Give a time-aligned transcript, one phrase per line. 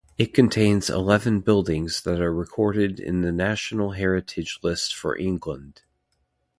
[0.17, 5.83] It contains eleven buildings that are recorded in the National Heritage List for England.